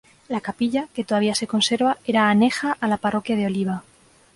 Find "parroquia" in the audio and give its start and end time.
2.97-3.35